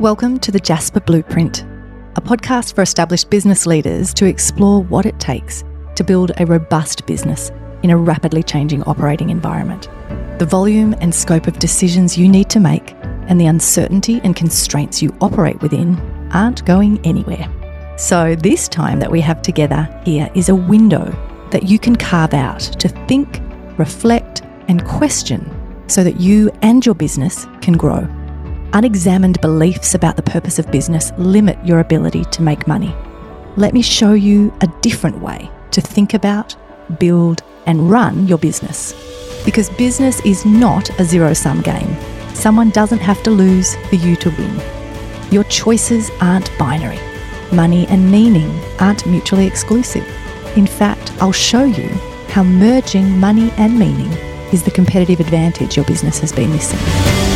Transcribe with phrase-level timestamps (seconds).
[0.00, 1.62] Welcome to the Jasper Blueprint,
[2.14, 5.64] a podcast for established business leaders to explore what it takes
[5.96, 7.50] to build a robust business
[7.82, 9.88] in a rapidly changing operating environment.
[10.38, 12.94] The volume and scope of decisions you need to make
[13.26, 15.98] and the uncertainty and constraints you operate within
[16.32, 17.52] aren't going anywhere.
[17.98, 21.10] So, this time that we have together here is a window
[21.50, 23.40] that you can carve out to think,
[23.78, 25.44] reflect, and question
[25.88, 28.08] so that you and your business can grow.
[28.74, 32.94] Unexamined beliefs about the purpose of business limit your ability to make money.
[33.56, 36.54] Let me show you a different way to think about,
[36.98, 38.92] build, and run your business.
[39.44, 41.96] Because business is not a zero sum game.
[42.34, 44.60] Someone doesn't have to lose for you to win.
[45.30, 47.00] Your choices aren't binary.
[47.50, 50.06] Money and meaning aren't mutually exclusive.
[50.58, 51.88] In fact, I'll show you
[52.28, 54.12] how merging money and meaning
[54.52, 57.27] is the competitive advantage your business has been missing.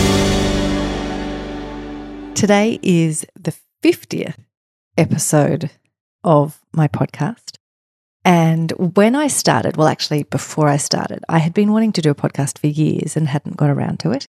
[2.42, 3.54] Today is the
[3.85, 4.35] 50th
[4.98, 5.71] episode
[6.24, 7.54] of my podcast.
[8.24, 12.10] And when I started, well, actually, before I started, I had been wanting to do
[12.10, 14.26] a podcast for years and hadn't got around to it.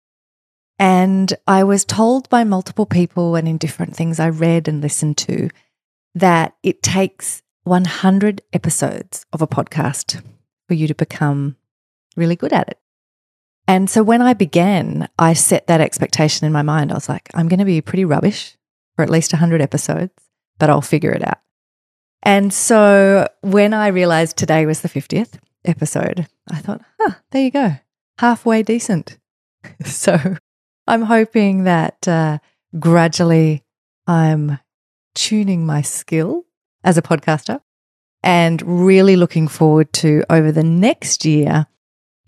[0.78, 5.16] And I was told by multiple people and in different things I read and listened
[5.16, 5.48] to
[6.14, 10.22] that it takes 100 episodes of a podcast
[10.68, 11.56] for you to become
[12.14, 12.78] really good at it.
[13.68, 16.90] And so when I began, I set that expectation in my mind.
[16.90, 18.56] I was like, I'm going to be pretty rubbish
[18.96, 20.12] for at least 100 episodes,
[20.58, 21.38] but I'll figure it out.
[22.22, 27.50] And so when I realized today was the 50th episode, I thought, huh, there you
[27.50, 27.76] go,
[28.18, 29.18] halfway decent.
[29.84, 30.36] so
[30.86, 32.38] I'm hoping that uh,
[32.78, 33.64] gradually
[34.06, 34.58] I'm
[35.14, 36.44] tuning my skill
[36.84, 37.60] as a podcaster
[38.22, 41.66] and really looking forward to over the next year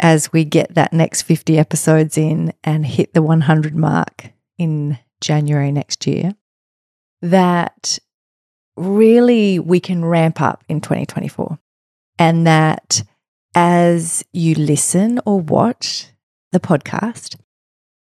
[0.00, 5.72] as we get that next 50 episodes in and hit the 100 mark in January
[5.72, 6.34] next year,
[7.22, 7.98] that
[8.76, 11.58] really we can ramp up in 2024.
[12.18, 13.02] And that
[13.54, 16.08] as you listen or watch
[16.52, 17.36] the podcast,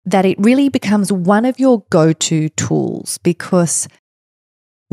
[0.04, 3.88] that it really becomes one of your go to tools because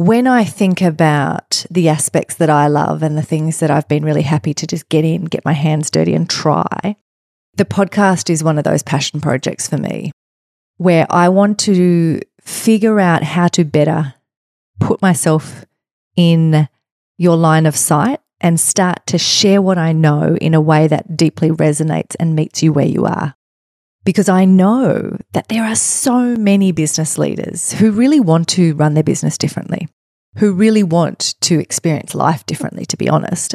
[0.02, 4.04] when I think about the aspects that I love and the things that I've been
[4.04, 6.96] really happy to just get in, get my hands dirty and try,
[7.54, 10.12] the podcast is one of those passion projects for me
[10.78, 14.16] where I want to figure out how to better
[14.80, 15.66] put myself
[16.16, 16.68] in
[17.20, 21.16] your line of sight and start to share what I know in a way that
[21.16, 23.36] deeply resonates and meets you where you are.
[24.04, 28.96] Because I know that there are so many business leaders who really want to run
[28.96, 29.88] their business differently,
[30.38, 33.54] who really want to experience life differently, to be honest.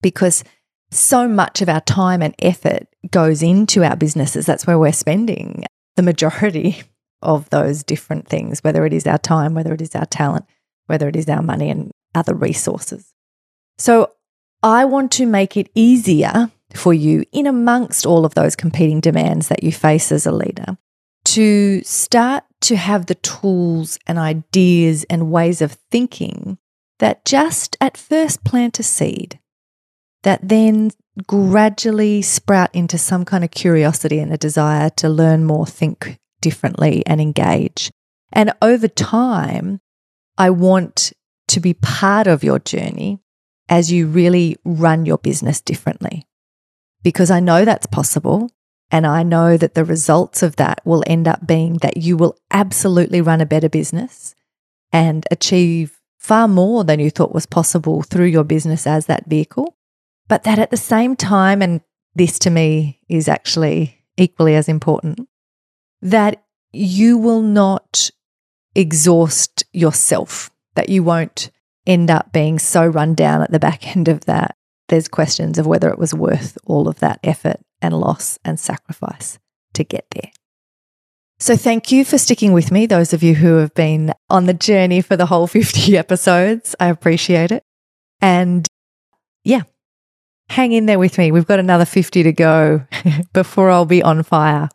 [0.00, 0.44] Because
[0.90, 4.46] so much of our time and effort goes into our businesses.
[4.46, 5.64] That's where we're spending
[5.96, 6.82] the majority
[7.20, 10.44] of those different things, whether it is our time, whether it is our talent,
[10.86, 13.12] whether it is our money and other resources.
[13.78, 14.12] So
[14.62, 19.48] I want to make it easier for you in amongst all of those competing demands
[19.48, 20.76] that you face as a leader
[21.24, 26.58] to start to have the tools and ideas and ways of thinking
[26.98, 29.38] that just at first plant a seed
[30.22, 30.90] that then
[31.26, 37.02] gradually sprout into some kind of curiosity and a desire to learn more, think differently,
[37.06, 37.90] and engage.
[38.32, 39.80] And over time,
[40.36, 41.12] I want
[41.48, 43.20] to be part of your journey
[43.68, 46.26] as you really run your business differently.
[47.04, 48.50] Because I know that's possible.
[48.90, 52.36] And I know that the results of that will end up being that you will
[52.50, 54.34] absolutely run a better business
[54.92, 59.76] and achieve far more than you thought was possible through your business as that vehicle.
[60.28, 61.80] But that at the same time, and
[62.14, 65.28] this to me is actually equally as important,
[66.00, 68.10] that you will not
[68.74, 71.50] exhaust yourself, that you won't
[71.86, 74.56] end up being so run down at the back end of that.
[74.88, 79.38] There's questions of whether it was worth all of that effort and loss and sacrifice
[79.74, 80.30] to get there.
[81.38, 84.54] So, thank you for sticking with me, those of you who have been on the
[84.54, 86.74] journey for the whole 50 episodes.
[86.78, 87.64] I appreciate it.
[88.20, 88.66] And
[89.42, 89.62] yeah,
[90.48, 91.32] hang in there with me.
[91.32, 92.86] We've got another 50 to go
[93.32, 94.68] before I'll be on fire.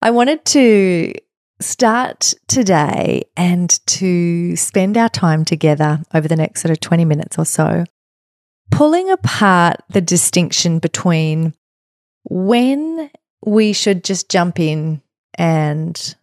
[0.00, 1.12] I wanted to
[1.60, 7.38] start today and to spend our time together over the next sort of 20 minutes
[7.38, 7.84] or so,
[8.70, 11.54] pulling apart the distinction between
[12.24, 13.10] when
[13.44, 15.02] we should just jump in
[15.36, 16.16] and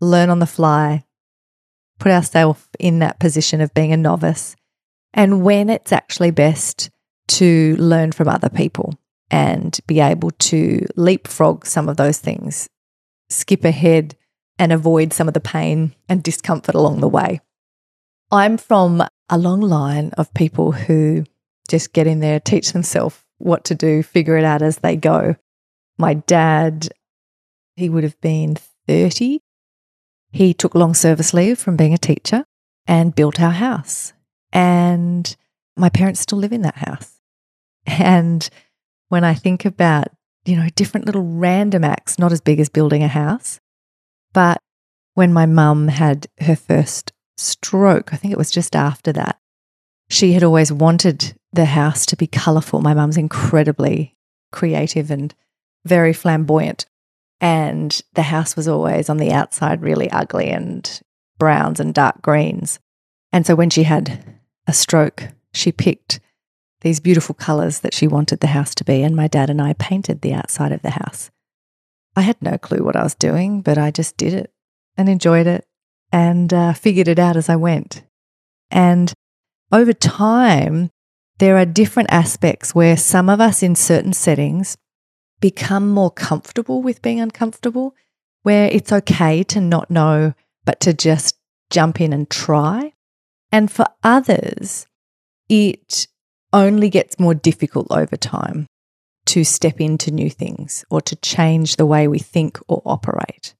[0.00, 1.04] learn on the fly,
[1.98, 4.54] put ourselves in that position of being a novice,
[5.14, 6.90] and when it's actually best
[7.26, 8.94] to learn from other people
[9.30, 12.68] and be able to leapfrog some of those things,
[13.28, 14.16] skip ahead
[14.58, 17.40] and avoid some of the pain and discomfort along the way.
[18.30, 21.24] I'm from a long line of people who
[21.68, 25.36] just get in there, teach themselves what to do, figure it out as they go.
[25.98, 26.88] My dad,
[27.76, 28.56] he would have been
[28.86, 29.40] 30.
[30.32, 32.44] He took long service leave from being a teacher
[32.86, 34.12] and built our house.
[34.52, 35.36] And
[35.76, 37.20] my parents still live in that house.
[37.86, 38.48] And
[39.08, 40.08] when I think about,
[40.44, 43.60] you know, different little random acts, not as big as building a house,
[44.32, 44.58] but
[45.14, 49.38] when my mum had her first stroke, I think it was just after that,
[50.08, 52.80] she had always wanted the house to be colourful.
[52.80, 54.16] My mum's incredibly
[54.52, 55.34] creative and
[55.84, 56.86] very flamboyant.
[57.40, 61.00] And the house was always on the outside really ugly and
[61.38, 62.80] browns and dark greens.
[63.32, 64.24] And so when she had
[64.66, 66.20] a stroke, she picked
[66.80, 69.02] these beautiful colours that she wanted the house to be.
[69.02, 71.30] And my dad and I painted the outside of the house.
[72.16, 74.52] I had no clue what I was doing, but I just did it
[74.96, 75.66] and enjoyed it
[76.10, 78.02] and uh, figured it out as I went.
[78.70, 79.12] And
[79.72, 80.90] over time,
[81.38, 84.76] there are different aspects where some of us in certain settings
[85.40, 87.94] become more comfortable with being uncomfortable,
[88.42, 90.34] where it's okay to not know,
[90.64, 91.36] but to just
[91.70, 92.92] jump in and try.
[93.52, 94.86] And for others,
[95.48, 96.08] it
[96.52, 98.66] only gets more difficult over time
[99.26, 103.54] to step into new things or to change the way we think or operate.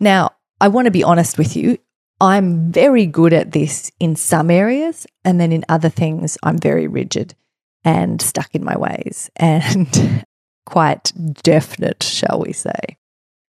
[0.00, 1.78] Now, I want to be honest with you.
[2.20, 6.86] I'm very good at this in some areas, and then in other things, I'm very
[6.86, 7.34] rigid
[7.82, 10.24] and stuck in my ways and
[10.66, 11.12] quite
[11.42, 12.98] definite, shall we say.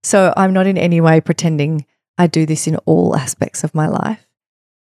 [0.02, 1.86] So I'm not in any way pretending
[2.18, 4.26] I do this in all aspects of my life,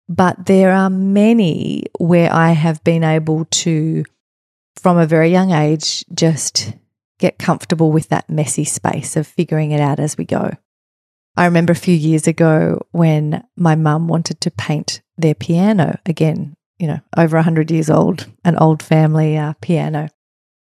[0.09, 4.05] but there are many where I have been able to,
[4.77, 6.73] from a very young age, just
[7.19, 10.53] get comfortable with that messy space of figuring it out as we go.
[11.37, 16.57] I remember a few years ago when my mum wanted to paint their piano again,
[16.79, 20.09] you know, over 100 years old, an old family uh, piano,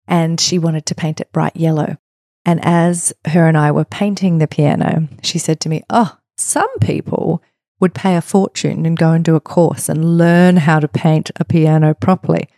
[0.08, 1.98] and she wanted to paint it bright yellow.
[2.46, 6.78] And as her and I were painting the piano, she said to me, Oh, some
[6.80, 7.42] people
[7.78, 11.30] would pay a fortune and go and do a course and learn how to paint
[11.36, 12.48] a piano properly.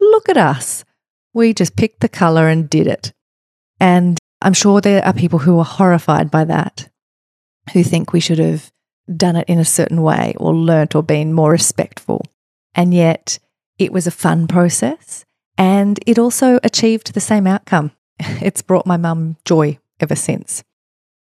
[0.00, 0.84] Look at us.
[1.32, 3.12] We just picked the color and did it.
[3.78, 6.89] And I'm sure there are people who are horrified by that
[7.72, 8.70] who think we should have
[9.16, 12.24] done it in a certain way or learnt or been more respectful.
[12.74, 13.38] And yet
[13.78, 15.24] it was a fun process
[15.58, 17.92] and it also achieved the same outcome.
[18.42, 20.62] It's brought my mum joy ever since.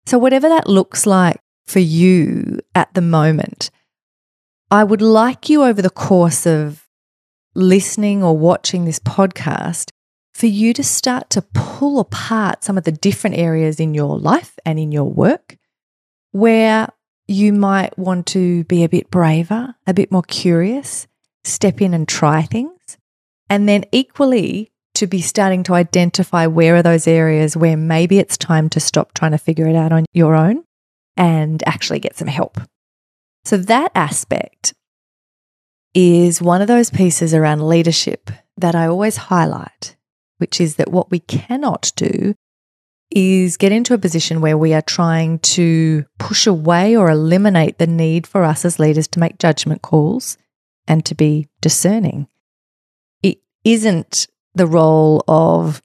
[0.06, 3.70] So, whatever that looks like for you at the moment,
[4.70, 6.88] I would like you over the course of
[7.56, 9.92] listening or watching this podcast
[10.34, 14.58] for you to start to pull apart some of the different areas in your life
[14.66, 15.58] and in your work
[16.32, 16.88] where
[17.28, 21.08] you might want to be a bit braver, a bit more curious,
[21.44, 22.98] step in and try things.
[23.50, 28.38] And then equally to be starting to identify where are those areas where maybe it's
[28.38, 30.64] time to stop trying to figure it out on your own
[31.16, 32.60] and actually get some help.
[33.46, 34.74] So that aspect
[35.94, 39.96] is one of those pieces around leadership that I always highlight,
[40.38, 42.36] which is that what we cannot do
[43.12, 47.88] is get into a position where we are trying to push away or eliminate the
[47.88, 50.38] need for us as leaders to make judgment calls
[50.88, 52.28] and to be discerning.
[53.22, 55.82] It isn't the role of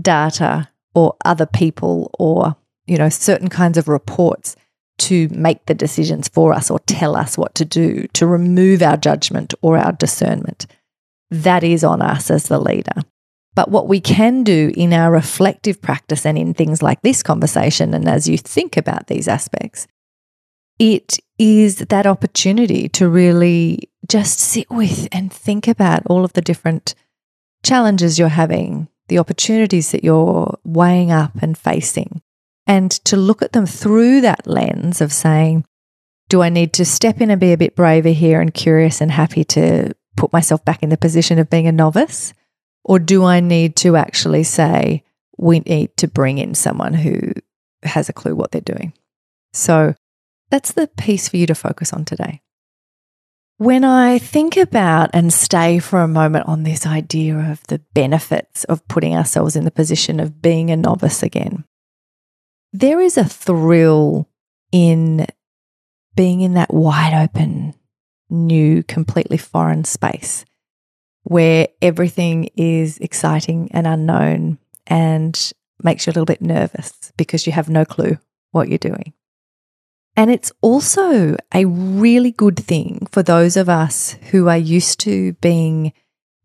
[0.00, 4.56] data or other people or you know certain kinds of reports
[4.98, 8.96] to make the decisions for us or tell us what to do to remove our
[8.96, 10.66] judgment or our discernment
[11.30, 13.02] that is on us as the leader
[13.58, 17.92] but what we can do in our reflective practice and in things like this conversation,
[17.92, 19.88] and as you think about these aspects,
[20.78, 26.40] it is that opportunity to really just sit with and think about all of the
[26.40, 26.94] different
[27.64, 32.22] challenges you're having, the opportunities that you're weighing up and facing,
[32.64, 35.64] and to look at them through that lens of saying,
[36.28, 39.10] do I need to step in and be a bit braver here and curious and
[39.10, 42.32] happy to put myself back in the position of being a novice?
[42.84, 45.04] Or do I need to actually say,
[45.36, 47.32] we need to bring in someone who
[47.82, 48.92] has a clue what they're doing?
[49.52, 49.94] So
[50.50, 52.42] that's the piece for you to focus on today.
[53.58, 58.62] When I think about and stay for a moment on this idea of the benefits
[58.64, 61.64] of putting ourselves in the position of being a novice again,
[62.72, 64.28] there is a thrill
[64.70, 65.26] in
[66.14, 67.74] being in that wide open,
[68.30, 70.44] new, completely foreign space
[71.28, 77.52] where everything is exciting and unknown and makes you a little bit nervous because you
[77.52, 78.16] have no clue
[78.50, 79.12] what you're doing.
[80.16, 85.34] And it's also a really good thing for those of us who are used to
[85.34, 85.92] being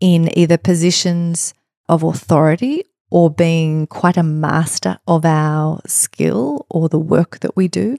[0.01, 1.53] in either positions
[1.87, 7.69] of authority or being quite a master of our skill or the work that we
[7.69, 7.97] do.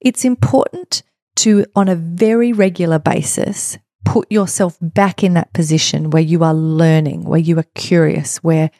[0.00, 1.04] It's important
[1.36, 6.54] to, on a very regular basis, put yourself back in that position where you are
[6.54, 8.70] learning, where you are curious, where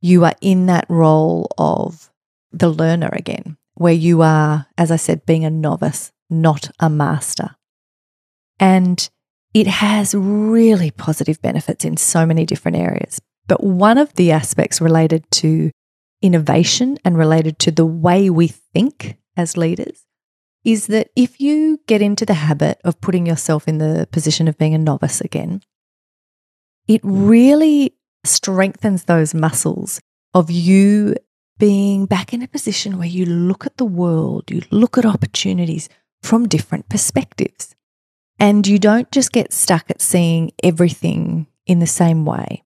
[0.00, 2.10] you are in that role of
[2.50, 7.54] the learner again, where you are, as I said, being a novice, not a master.
[8.58, 9.08] And
[9.54, 13.20] it has really positive benefits in so many different areas.
[13.46, 15.70] But one of the aspects related to
[16.22, 20.04] innovation and related to the way we think as leaders
[20.64, 24.58] is that if you get into the habit of putting yourself in the position of
[24.58, 25.62] being a novice again,
[26.86, 27.26] it hmm.
[27.26, 30.00] really strengthens those muscles
[30.34, 31.14] of you
[31.58, 35.88] being back in a position where you look at the world, you look at opportunities
[36.22, 37.74] from different perspectives.
[38.38, 42.64] And you don't just get stuck at seeing everything in the same way,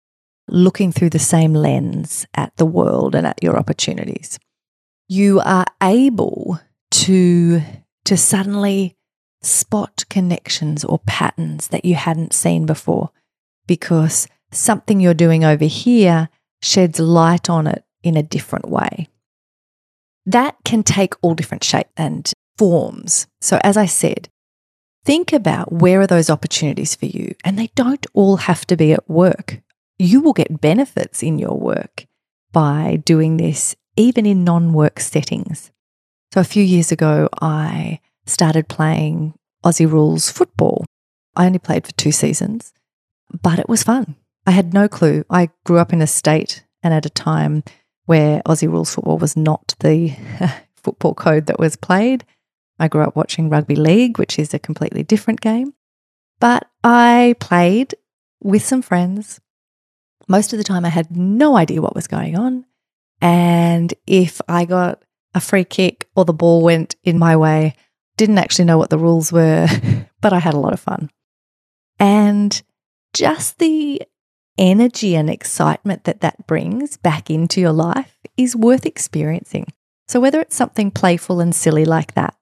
[0.49, 4.39] looking through the same lens at the world and at your opportunities.
[5.09, 7.63] You are able to,
[8.05, 8.97] to suddenly
[9.43, 13.11] spot connections or patterns that you hadn't seen before
[13.67, 16.29] because something you're doing over here
[16.61, 19.09] sheds light on it in a different way.
[20.25, 23.27] That can take all different shape and forms.
[23.41, 24.29] So, as I said,
[25.05, 28.93] think about where are those opportunities for you, and they don't all have to be
[28.93, 29.61] at work.
[29.99, 32.07] You will get benefits in your work
[32.53, 35.73] by doing this, even in non work settings.
[36.33, 39.35] So, a few years ago, I started playing
[39.65, 40.87] Aussie Rules football.
[41.37, 42.73] I only played for two seasons,
[43.43, 44.17] but it was fun.
[44.47, 45.25] I had no clue.
[45.29, 47.65] I grew up in a state and at a time
[48.07, 50.17] where Aussie rules football was not the
[50.75, 52.25] football code that was played.
[52.79, 55.75] I grew up watching rugby league, which is a completely different game.
[56.41, 57.95] But I played
[58.43, 59.39] with some friends.
[60.29, 62.65] Most of the time, I had no idea what was going on.
[63.21, 65.03] And if I got
[65.35, 67.75] a free kick or the ball went in my way,
[68.17, 69.67] didn't actually know what the rules were,
[70.21, 71.11] but I had a lot of fun.
[71.99, 72.61] And
[73.13, 74.03] just the
[74.59, 79.67] energy and excitement that that brings back into your life is worth experiencing.
[80.09, 82.35] So, whether it's something playful and silly like that,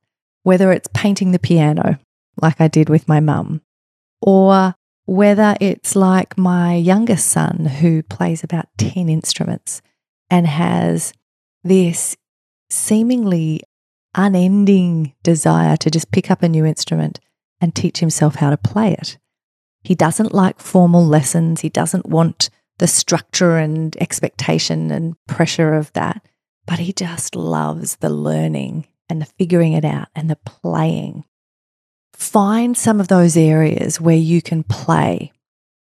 [0.42, 1.98] whether it's painting the piano
[2.40, 3.60] like I did with my mum,
[4.20, 4.74] or
[5.06, 9.82] whether it's like my youngest son who plays about 10 instruments
[10.30, 11.12] and has
[11.64, 12.16] this
[12.70, 13.62] seemingly
[14.14, 17.20] unending desire to just pick up a new instrument
[17.60, 19.18] and teach himself how to play it.
[19.82, 21.60] He doesn't like formal lessons.
[21.60, 26.26] He doesn't want the structure and expectation and pressure of that,
[26.66, 31.24] but he just loves the learning and the figuring it out and the playing.
[32.14, 35.32] Find some of those areas where you can play.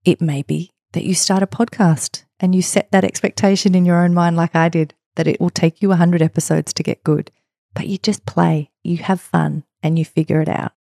[0.05, 4.03] It may be that you start a podcast and you set that expectation in your
[4.03, 7.32] own mind, like I did, that it will take you 100 episodes to get good,
[7.74, 10.74] but you just play, you have fun, and you figure it out.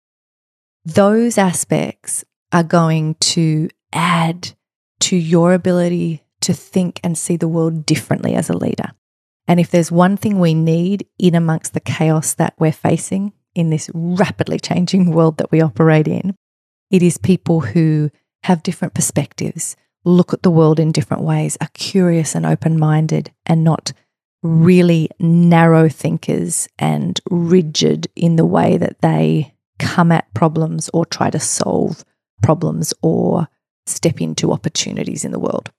[0.84, 4.52] Those aspects are going to add
[5.00, 8.92] to your ability to think and see the world differently as a leader.
[9.46, 13.70] And if there's one thing we need in amongst the chaos that we're facing in
[13.70, 16.34] this rapidly changing world that we operate in,
[16.90, 18.10] it is people who
[18.44, 23.32] have different perspectives, look at the world in different ways, are curious and open minded,
[23.46, 23.92] and not
[24.42, 31.30] really narrow thinkers and rigid in the way that they come at problems or try
[31.30, 32.04] to solve
[32.42, 33.48] problems or
[33.86, 35.70] step into opportunities in the world.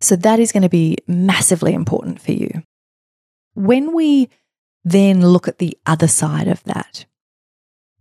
[0.00, 2.62] So that is going to be massively important for you.
[3.54, 4.28] When we
[4.84, 7.06] then look at the other side of that,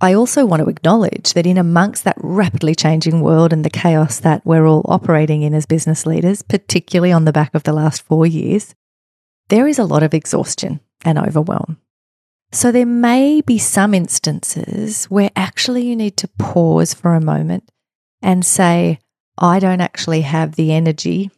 [0.04, 4.20] I also want to acknowledge that in amongst that rapidly changing world and the chaos
[4.22, 8.02] that we're all operating in as business leaders, particularly on the back of the last
[8.02, 8.74] four years,
[9.52, 11.78] there is a lot of exhaustion and overwhelm.
[12.54, 17.70] So there may be some instances where actually you need to pause for a moment
[18.22, 19.00] and say,
[19.38, 21.32] I don't actually have the energy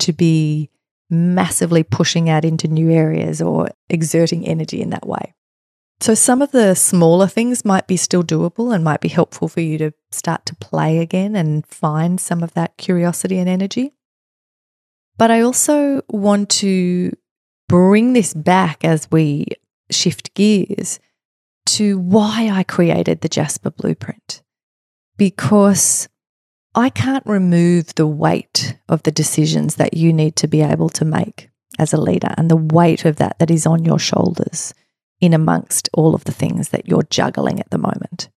[0.00, 0.68] to be
[1.08, 5.34] massively pushing out into new areas or exerting energy in that way.
[6.00, 9.60] So, some of the smaller things might be still doable and might be helpful for
[9.60, 13.92] you to start to play again and find some of that curiosity and energy.
[15.18, 17.12] But I also want to
[17.70, 19.46] bring this back as we
[19.92, 20.98] shift gears
[21.66, 24.42] to why I created the Jasper Blueprint.
[25.16, 26.08] Because
[26.74, 31.04] I can't remove the weight of the decisions that you need to be able to
[31.04, 31.48] make
[31.78, 34.74] as a leader and the weight of that that is on your shoulders.
[35.20, 38.30] in amongst all of the things that you're juggling at the moment.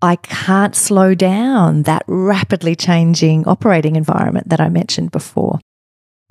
[0.00, 5.58] I can't slow down that rapidly changing operating environment that I mentioned before.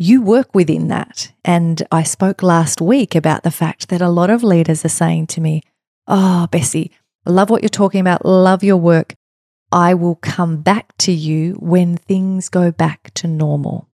[0.01, 1.31] You work within that.
[1.45, 5.27] And I spoke last week about the fact that a lot of leaders are saying
[5.27, 5.61] to me,
[6.07, 6.89] Oh, Bessi,
[7.23, 9.13] love what you're talking about, love your work.
[9.71, 13.89] I will come back to you when things go back to normal.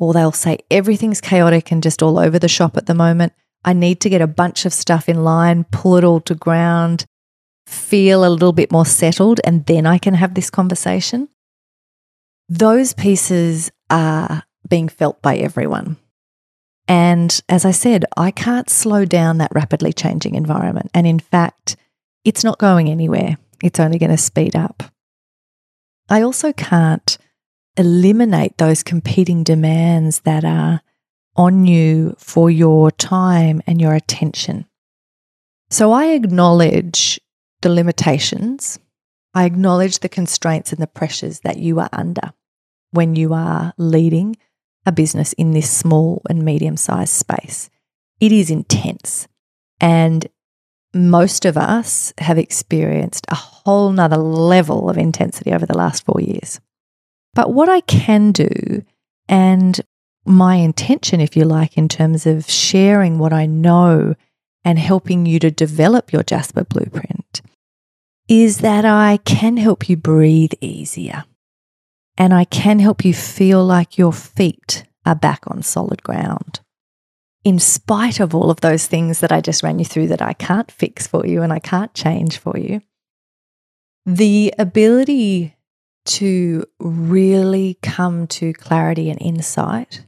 [0.00, 3.32] Or they'll say, Everything's chaotic and just all over the shop at the moment.
[3.64, 7.04] I need to get a bunch of stuff in line, pull it all to ground,
[7.64, 11.28] feel a little bit more settled, and then I can have this conversation.
[12.48, 15.96] Those pieces are being felt by everyone.
[16.86, 20.90] And as I said, I can't slow down that rapidly changing environment.
[20.94, 21.76] And in fact,
[22.24, 24.82] it's not going anywhere, it's only going to speed up.
[26.08, 27.18] I also can't
[27.76, 30.80] eliminate those competing demands that are
[31.36, 34.66] on you for your time and your attention.
[35.70, 37.20] So I acknowledge
[37.60, 38.78] the limitations.
[39.34, 42.32] I acknowledge the constraints and the pressures that you are under
[42.90, 44.36] when you are leading
[44.88, 47.70] a business in this small and medium sized space.
[48.20, 49.28] It is intense.
[49.80, 50.26] And
[50.94, 56.20] most of us have experienced a whole nother level of intensity over the last four
[56.20, 56.60] years.
[57.34, 58.82] But what I can do,
[59.28, 59.80] and
[60.24, 64.14] my intention, if you like, in terms of sharing what I know
[64.64, 67.42] and helping you to develop your Jasper blueprint,
[68.28, 71.24] is that I can help you breathe easier.
[72.18, 76.60] And I can help you feel like your feet are back on solid ground.
[77.44, 80.32] In spite of all of those things that I just ran you through that I
[80.32, 82.80] can't fix for you and I can't change for you,
[84.04, 85.54] the ability
[86.06, 90.04] to really come to clarity and insight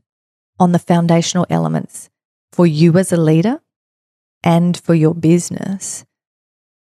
[0.58, 2.10] on the foundational elements
[2.52, 3.60] for you as a leader
[4.42, 6.04] and for your business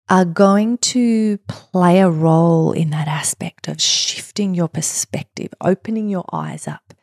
[0.09, 6.25] are going to play a role in that aspect of shifting your perspective, opening your
[6.31, 6.93] eyes up,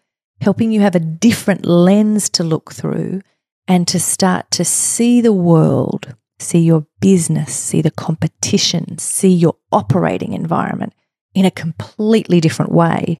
[0.41, 3.21] helping you have a different lens to look through
[3.69, 9.57] and to start to see the world, see your business, see the competition, see your
[9.71, 10.95] operating environment
[11.35, 13.19] in a completely different way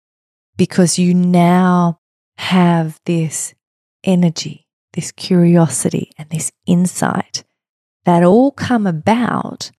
[0.57, 1.99] because you now
[2.39, 3.55] have this
[4.03, 7.45] energy, this curiosity, and this insight
[8.05, 9.71] that all come about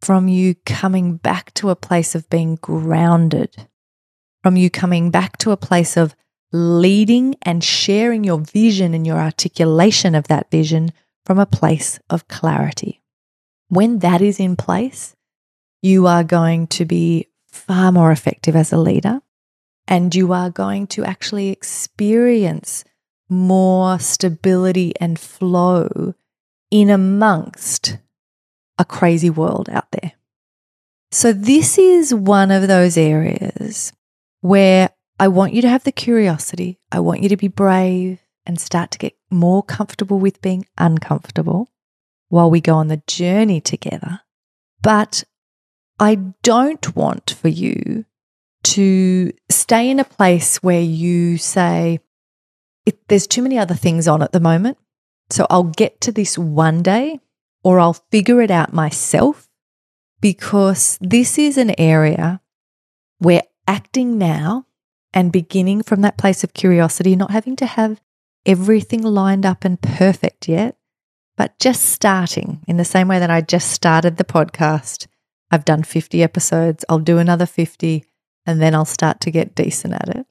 [0.00, 3.68] from you coming back to a place of being grounded,
[4.42, 6.14] from you coming back to a place of
[6.52, 10.92] leading and sharing your vision and your articulation of that vision
[11.24, 13.02] from a place of clarity.
[13.68, 15.14] When that is in place,
[15.82, 19.20] you are going to be far more effective as a leader
[19.86, 22.84] and you are going to actually experience
[23.28, 26.14] more stability and flow
[26.70, 27.98] in amongst
[28.78, 30.12] a crazy world out there.
[31.12, 33.92] So, this is one of those areas
[34.40, 36.78] where I want you to have the curiosity.
[36.92, 41.68] I want you to be brave and start to get more comfortable with being uncomfortable
[42.28, 44.20] while we go on the journey together.
[44.82, 45.24] But
[45.98, 48.06] I don't want for you
[48.62, 52.00] to stay in a place where you say,
[53.08, 54.78] there's too many other things on at the moment.
[55.30, 57.20] So I'll get to this one day
[57.62, 59.48] or I'll figure it out myself
[60.20, 62.40] because this is an area
[63.18, 64.66] where acting now
[65.12, 68.00] and beginning from that place of curiosity, not having to have
[68.46, 70.76] everything lined up and perfect yet,
[71.36, 75.06] but just starting in the same way that I just started the podcast.
[75.50, 78.04] I've done 50 episodes, I'll do another 50,
[78.46, 80.26] and then I'll start to get decent at it.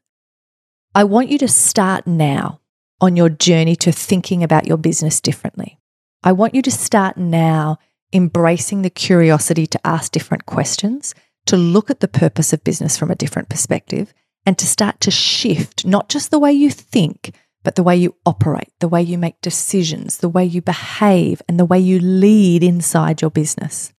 [0.95, 2.61] I want you to start now
[3.01, 5.79] on your journey to thinking about your business differently.
[6.23, 7.77] I want you to start now
[8.11, 13.11] embracing the curiosity to ask different questions, to look at the purpose of business from
[13.11, 14.13] a different perspective,
[14.45, 17.33] and to start to shift not just the way you think,
[17.63, 21.59] but the way you operate, the way you make decisions, the way you behave, and
[21.59, 23.93] the way you lead inside your business.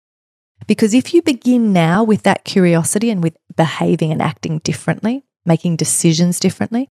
[0.66, 5.76] Because if you begin now with that curiosity and with behaving and acting differently, making
[5.76, 6.88] decisions differently,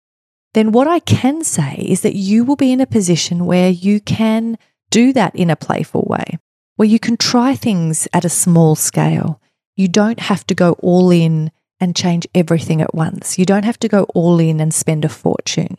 [0.54, 4.00] then what I can say is that you will be in a position where you
[4.00, 4.56] can
[4.90, 6.38] do that in a playful way,
[6.76, 9.40] where you can try things at a small scale.
[9.76, 13.36] You don't have to go all in and change everything at once.
[13.36, 15.76] You don't have to go all in and spend a fortune.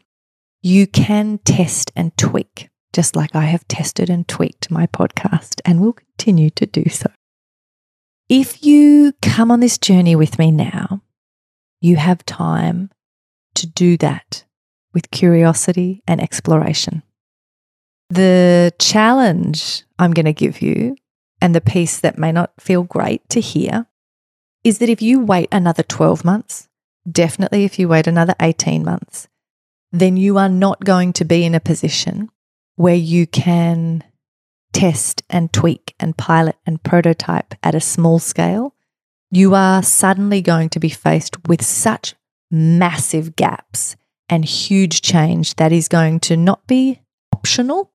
[0.61, 5.79] You can test and tweak, just like I have tested and tweaked my podcast and
[5.79, 7.09] will continue to do so.
[8.27, 11.01] If you come on this journey with me now,
[11.79, 12.89] you have time
[13.53, 14.43] to do that
[14.95, 17.03] with curiosity and exploration.
[18.09, 20.95] The challenge I'm going to give you,
[21.41, 23.85] and the piece that may not feel great to hear,
[24.63, 26.69] is that if you wait another 12 months,
[27.09, 29.27] definitely if you wait another 18 months,
[29.91, 32.29] then you are not going to be in a position
[32.75, 34.03] where you can
[34.73, 38.73] test and tweak and pilot and prototype at a small scale.
[39.29, 42.15] You are suddenly going to be faced with such
[42.49, 43.95] massive gaps
[44.29, 47.01] and huge change that is going to not be
[47.33, 47.91] optional.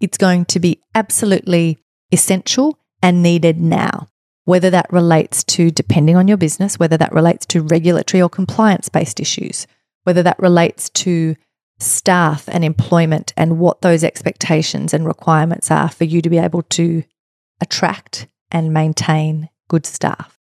[0.00, 1.78] It's going to be absolutely
[2.10, 4.08] essential and needed now.
[4.44, 8.88] Whether that relates to, depending on your business, whether that relates to regulatory or compliance
[8.88, 9.66] based issues,
[10.04, 11.36] whether that relates to
[11.78, 16.62] staff and employment and what those expectations and requirements are for you to be able
[16.62, 17.02] to
[17.60, 20.38] attract and maintain good staff.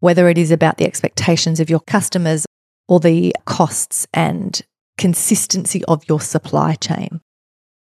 [0.00, 2.46] Whether it is about the expectations of your customers
[2.88, 4.62] or the costs and
[4.98, 7.20] consistency of your supply chain.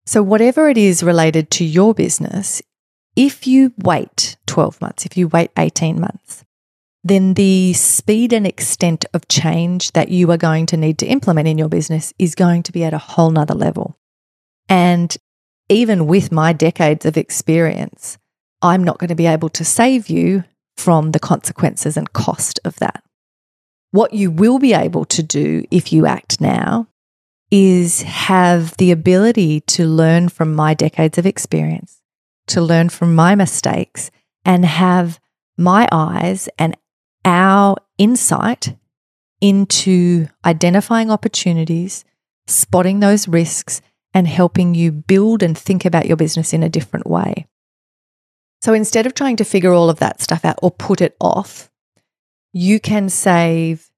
[0.07, 2.62] So, whatever it is related to your business,
[3.16, 6.44] if you wait 12 months, if you wait 18 months,
[7.03, 11.49] then the speed and extent of change that you are going to need to implement
[11.49, 13.96] in your business is going to be at a whole nother level.
[14.68, 15.16] And
[15.68, 18.18] even with my decades of experience,
[18.62, 20.44] I'm not going to be able to save you
[20.77, 23.03] from the consequences and cost of that.
[23.96, 26.87] What you will be able to do if you act now
[27.50, 32.02] is have the ability to learn from my decades of experience,
[32.48, 34.11] to learn from my mistakes,
[34.44, 35.18] and have
[35.56, 36.76] my eyes and
[37.24, 38.76] our insight
[39.40, 42.04] into identifying opportunities,
[42.46, 43.80] spotting those risks,
[44.12, 47.46] and helping you build and think about your business in a different way.
[48.61, 51.70] So instead of trying to figure all of that stuff out or put it off,
[52.57, 53.90] you can save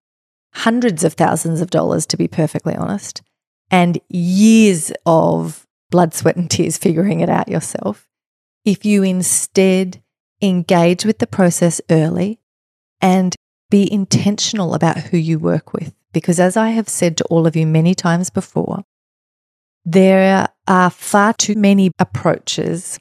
[0.53, 3.23] hundreds of thousands of dollars, to be perfectly honest,
[3.71, 8.09] and years of blood, sweat, and tears figuring it out yourself.
[8.64, 10.03] If you instead
[10.42, 12.40] engage with the process early
[13.01, 13.37] and
[13.71, 15.94] be intentional about who you work with.
[16.12, 18.83] Because as I have said to all of you many times before,
[19.85, 22.99] there are far too many approaches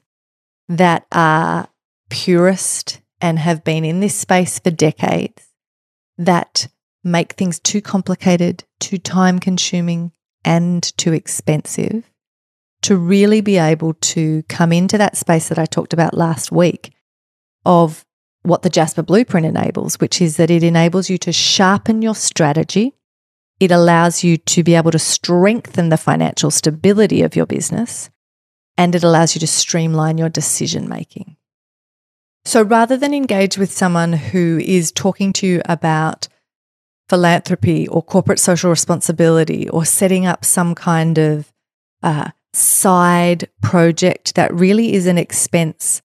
[0.69, 1.67] that are
[2.11, 5.46] purist and have been in this space for decades
[6.17, 6.67] that
[7.03, 10.11] make things too complicated, too time consuming,
[10.43, 12.09] and too expensive
[12.81, 16.93] to really be able to come into that space that I talked about last week
[17.65, 18.05] of
[18.43, 22.93] what the Jasper Blueprint enables, which is that it enables you to sharpen your strategy.
[23.59, 28.09] It allows you to be able to strengthen the financial stability of your business
[28.77, 31.36] and it allows you to streamline your decision making.
[32.47, 36.29] So rather than engage with someone who is talking to you about
[37.09, 41.51] philanthropy or corporate social responsibility or setting up some kind of
[42.03, 46.01] uh, side project that really is an expense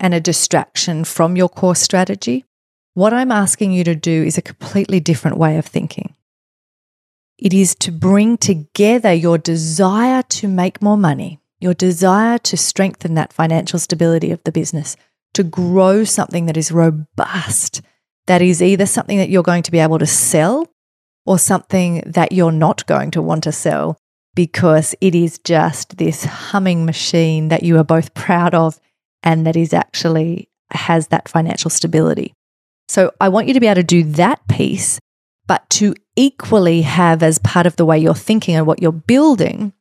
[0.00, 2.46] and a distraction from your core strategy,
[2.94, 6.14] what I'm asking you to do is a completely different way of thinking.
[7.36, 13.12] It is to bring together your desire to make more money, your desire to strengthen
[13.16, 14.96] that financial stability of the business,
[15.34, 17.82] to grow something that is robust,
[18.26, 20.68] that is either something that you're going to be able to sell
[21.24, 23.96] or something that you're not going to want to sell
[24.34, 28.80] because it is just this humming machine that you are both proud of
[29.22, 32.34] and that is actually has that financial stability.
[32.88, 34.98] So I want you to be able to do that piece,
[35.46, 39.72] but to equally have as part of the way you're thinking and what you're building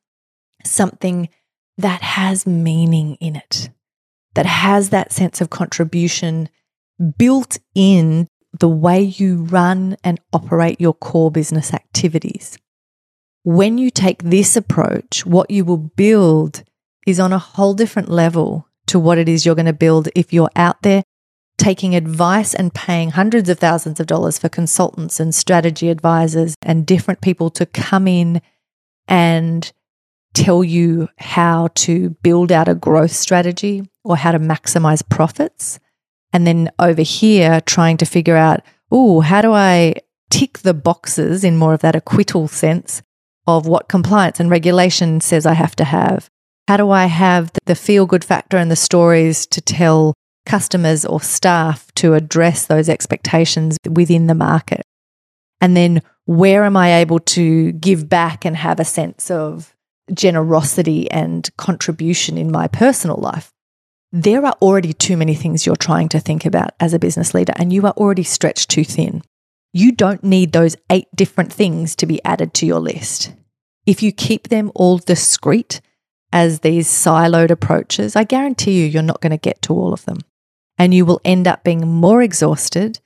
[0.64, 1.30] something
[1.78, 3.70] that has meaning in it,
[4.34, 6.50] that has that sense of contribution
[7.18, 8.28] built in
[8.60, 12.58] the way you run and operate your core business activities.
[13.44, 16.64] When you take this approach, what you will build
[17.08, 20.32] is on a whole different level to what it is you're going to build if
[20.32, 21.04] you're out there
[21.58, 26.86] taking advice and paying hundreds of thousands of dollars for consultants and strategy advisors and
[26.86, 28.42] different people to come in
[29.08, 29.72] and
[30.34, 35.80] tell you how to build out a growth strategy or how to maximize profits.
[36.34, 38.62] And then over here, trying to figure out,
[38.92, 39.96] oh, how do I
[40.30, 43.02] tick the boxes in more of that acquittal sense
[43.48, 46.30] of what compliance and regulation says I have to have?
[46.68, 50.14] How do I have the feel good factor and the stories to tell
[50.46, 54.84] customers or staff to address those expectations within the market?
[55.60, 59.76] And then where am I able to give back and have a sense of
[60.14, 63.52] generosity and contribution in my personal life?
[64.14, 67.54] There are already too many things you're trying to think about as a business leader,
[67.56, 69.22] and you are already stretched too thin.
[69.72, 73.32] You don't need those eight different things to be added to your list.
[73.86, 75.80] If you keep them all discreet
[76.34, 80.04] as these siloed approaches, I guarantee you, you're not going to get to all of
[80.04, 80.20] them.
[80.78, 83.00] And you will end up being more exhausted,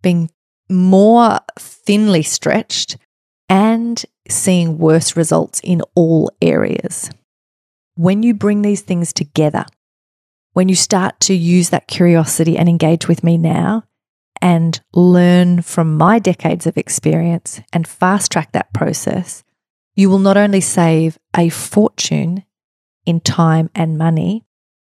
[0.00, 0.30] being
[0.70, 2.98] more thinly stretched,
[3.48, 7.10] and seeing worse results in all areas.
[7.96, 9.66] When you bring these things together,
[10.52, 13.84] when you start to use that curiosity and engage with me now
[14.40, 19.44] and learn from my decades of experience and fast track that process,
[19.94, 22.44] you will not only save a fortune
[23.06, 24.44] in time and money,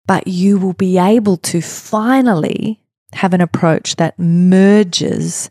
[0.05, 5.49] but you will be able to finally have an approach that merges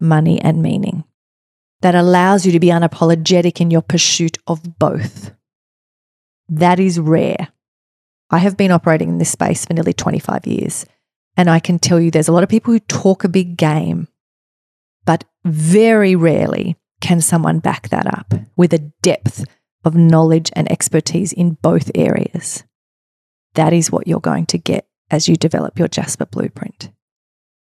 [0.00, 1.04] money and meaning,
[1.80, 5.32] that allows you to be unapologetic in your pursuit of both.
[6.48, 7.48] That is rare.
[8.30, 10.84] I have been operating in this space for nearly 25 years,
[11.36, 14.08] and I can tell you there's a lot of people who talk a big game,
[15.04, 19.44] but very rarely can someone back that up with a depth
[19.84, 22.64] of knowledge and expertise in both areas.
[23.54, 26.90] That is what you're going to get as you develop your Jasper blueprint.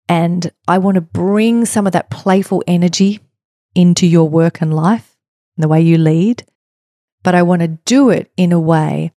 [0.10, 3.20] And I want to bring some of that playful energy
[3.76, 5.16] into your work and life,
[5.56, 6.44] and the way you lead.
[7.24, 9.14] But I want to do it in a way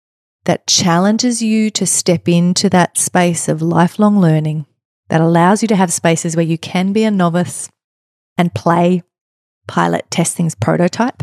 [0.51, 4.67] that challenges you to step into that space of lifelong learning,
[5.09, 7.71] that allows you to have spaces where you can be a novice
[8.37, 9.01] and play,
[9.69, 11.23] pilot, test things, prototype.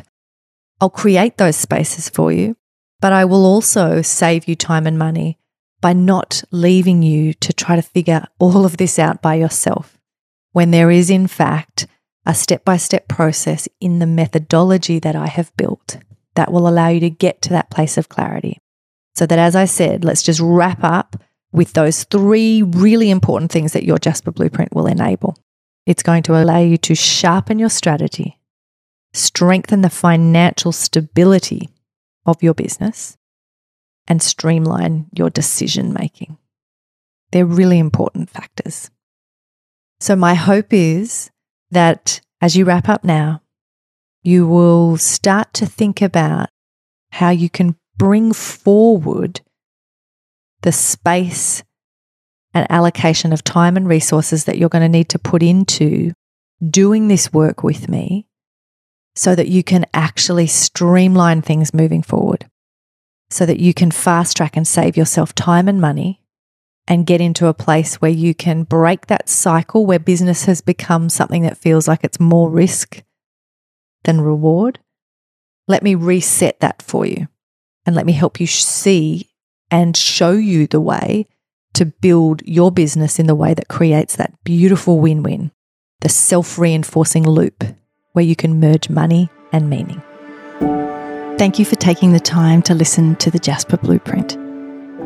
[0.80, 2.56] I'll create those spaces for you,
[3.02, 5.38] but I will also save you time and money
[5.82, 10.00] by not leaving you to try to figure all of this out by yourself
[10.54, 11.86] when there is, in fact,
[12.26, 15.98] a step by step process in the methodology that I have built
[16.36, 18.62] that will allow you to get to that place of clarity.
[19.18, 21.16] So, that as I said, let's just wrap up
[21.52, 25.36] with those three really important things that your Jasper Blueprint will enable.
[25.88, 28.40] It's going to allow you to sharpen your strategy,
[29.16, 31.70] strengthen the financial stability
[32.28, 33.18] of your business,
[34.08, 36.38] and streamline your decision making.
[37.32, 38.92] They're really important factors.
[40.00, 41.32] So, my hope is
[41.72, 43.42] that as you wrap up now,
[44.22, 46.50] you will start to think about
[47.14, 49.42] how you can bring forward
[50.62, 51.64] the space
[52.54, 56.14] and allocation of time and resources that you're going to need to put into
[56.68, 58.26] doing this work with me
[59.16, 62.50] so that you can actually streamline things moving forward
[63.30, 66.22] so that you can fast track and save yourself time and money
[66.88, 71.10] and get into a place where you can break that cycle where business has become
[71.10, 73.04] something that feels like it's more risk
[74.06, 74.80] than reward.
[75.68, 77.28] Let me reset that for you
[77.88, 79.32] and let me help you see
[79.72, 81.26] and show you the way
[81.74, 85.52] to build your business in the way that creates that beautiful win win,
[86.02, 87.64] the self reinforcing loop
[88.12, 90.02] where you can merge money and meaning.
[91.38, 94.38] Thank you for taking the time to listen to the Jasper Blueprint.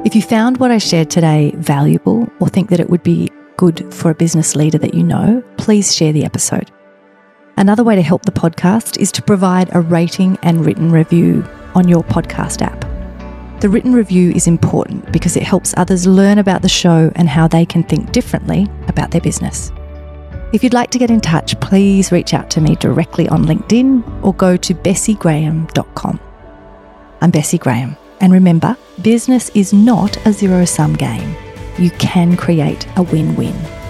[0.06, 3.94] If you found what I shared today valuable or think that it would be good
[3.94, 6.72] for a business leader that you know, please share the episode.
[7.58, 11.88] Another way to help the podcast is to provide a rating and written review on
[11.88, 12.82] your podcast app.
[13.62, 17.48] The written review is important because it helps others learn about the show and how
[17.48, 19.72] they can think differently about their business.
[20.52, 24.24] If you'd like to get in touch, please reach out to me directly on LinkedIn
[24.24, 26.20] or go to bessigraham.com.
[27.22, 31.36] I'm Bessi Graham, and remember, business is not a zero sum game.
[31.78, 33.81] You can create a win win.